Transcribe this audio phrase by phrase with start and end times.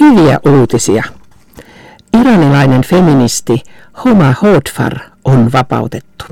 [0.00, 1.04] Hyviä uutisia.
[2.20, 3.62] Iranilainen feministi
[4.04, 6.24] Homa Hodfar on vapautettu.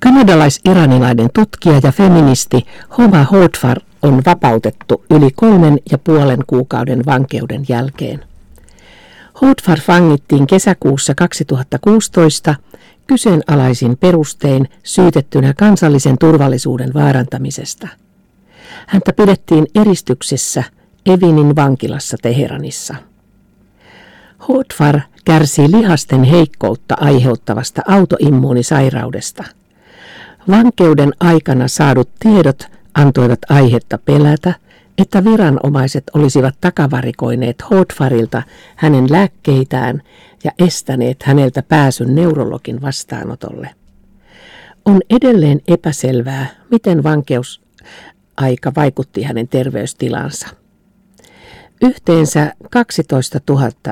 [0.00, 2.66] Kanadalais-iranilainen tutkija ja feministi
[2.98, 8.24] Homa Hodfar on vapautettu yli kolmen ja puolen kuukauden vankeuden jälkeen.
[9.40, 12.54] Hodfar vangittiin kesäkuussa 2016
[13.06, 17.88] kyseenalaisin perustein syytettynä kansallisen turvallisuuden vaarantamisesta.
[18.86, 20.64] Häntä pidettiin eristyksessä
[21.06, 22.94] Evinin vankilassa Teheranissa.
[24.48, 29.44] Hotfar kärsii lihasten heikkoutta aiheuttavasta autoimmuunisairaudesta.
[30.50, 34.54] Vankeuden aikana saadut tiedot antoivat aihetta pelätä,
[34.98, 38.42] että viranomaiset olisivat takavarikoineet Hotfarilta
[38.76, 40.02] hänen lääkkeitään
[40.44, 43.70] ja estäneet häneltä pääsyn neurologin vastaanotolle.
[44.84, 50.63] On edelleen epäselvää, miten vankeusaika vaikutti hänen terveystilansa.
[51.82, 53.40] Yhteensä 12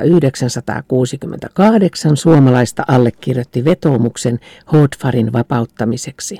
[0.04, 4.40] 968 suomalaista allekirjoitti vetoomuksen
[4.72, 6.38] Hodfarin vapauttamiseksi.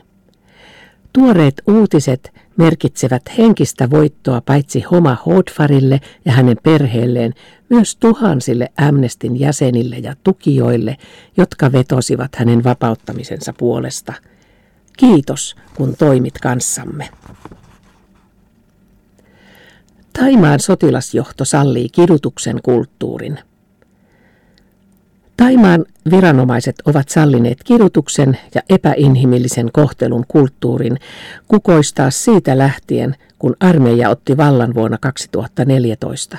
[1.13, 7.35] Tuoreet uutiset merkitsevät henkistä voittoa paitsi Homa Hodfarille ja hänen perheelleen,
[7.69, 10.97] myös tuhansille Amnestin jäsenille ja tukijoille,
[11.37, 14.13] jotka vetosivat hänen vapauttamisensa puolesta.
[14.97, 17.09] Kiitos, kun toimit kanssamme.
[20.13, 23.39] Taimaan sotilasjohto sallii kidutuksen kulttuurin.
[25.37, 30.99] Taimaan viranomaiset ovat sallineet kidutuksen ja epäinhimillisen kohtelun kulttuurin
[31.49, 36.39] kukoistaa siitä lähtien, kun armeija otti vallan vuonna 2014.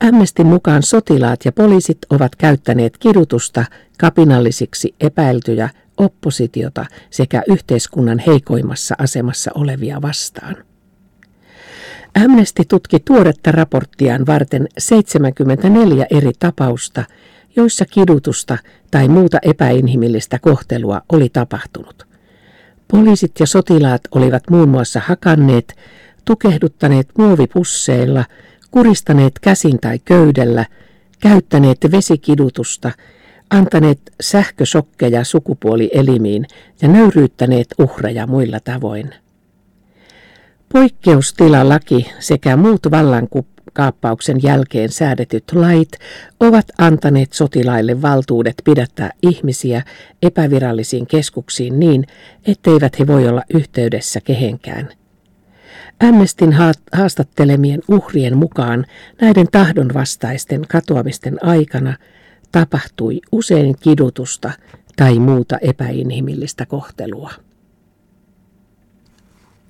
[0.00, 3.64] Amnestin mukaan sotilaat ja poliisit ovat käyttäneet kidutusta
[3.98, 10.56] kapinallisiksi epäiltyjä, oppositiota sekä yhteiskunnan heikoimmassa asemassa olevia vastaan.
[12.14, 17.04] Amnesty tutki tuoretta raporttiaan varten 74 eri tapausta,
[17.56, 18.58] joissa kidutusta
[18.90, 22.06] tai muuta epäinhimillistä kohtelua oli tapahtunut.
[22.88, 25.76] Poliisit ja sotilaat olivat muun muassa hakanneet,
[26.24, 28.24] tukehduttaneet muovipusseilla,
[28.70, 30.66] kuristaneet käsin tai köydellä,
[31.20, 32.90] käyttäneet vesikidutusta,
[33.50, 36.46] antaneet sähkösokkeja sukupuolielimiin
[36.82, 39.14] ja nöyryyttäneet uhreja muilla tavoin.
[40.72, 45.88] Poikkeustilalaki sekä muut vallankaappauksen jälkeen säädetyt lait
[46.40, 49.82] ovat antaneet sotilaille valtuudet pidättää ihmisiä
[50.22, 52.06] epävirallisiin keskuksiin niin,
[52.46, 54.88] etteivät he voi olla yhteydessä kehenkään.
[56.08, 56.54] Amnestin
[56.92, 58.86] haastattelemien uhrien mukaan
[59.20, 61.96] näiden tahdonvastaisten katoamisten aikana
[62.52, 64.50] tapahtui usein kidutusta
[64.96, 67.30] tai muuta epäinhimillistä kohtelua.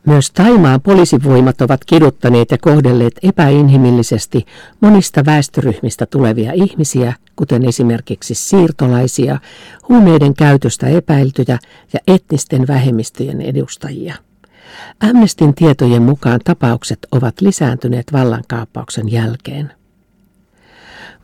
[0.07, 4.47] Myös Taimaan poliisivoimat ovat kiduttaneet ja kohdelleet epäinhimillisesti
[4.81, 9.39] monista väestöryhmistä tulevia ihmisiä, kuten esimerkiksi siirtolaisia,
[9.89, 11.59] huumeiden käytöstä epäiltyjä
[11.93, 14.15] ja etnisten vähemmistöjen edustajia.
[15.01, 19.73] Amnestin tietojen mukaan tapaukset ovat lisääntyneet vallankaappauksen jälkeen.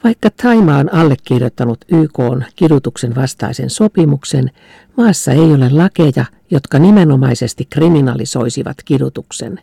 [0.04, 4.50] Vaikka Taima on allekirjoittanut YK on kidutuksen vastaisen sopimuksen,
[4.96, 9.60] maassa ei ole lakeja, jotka nimenomaisesti kriminalisoisivat kidutuksen.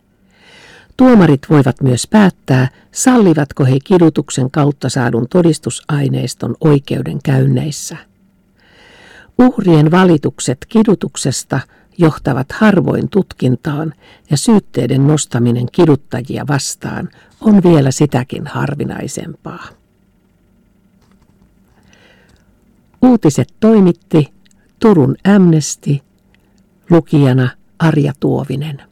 [0.96, 7.96] Tuomarit voivat myös päättää, sallivatko he kidutuksen kautta saadun todistusaineiston oikeudenkäynneissä.
[9.38, 11.60] Uhrien valitukset kidutuksesta
[11.98, 13.94] johtavat harvoin tutkintaan
[14.30, 17.08] ja syytteiden nostaminen kiduttajia vastaan
[17.40, 19.75] on vielä sitäkin harvinaisempaa.
[23.06, 24.28] Uutiset toimitti
[24.80, 25.98] Turun Amnesty,
[26.90, 28.82] lukijana Arja Tuovinen.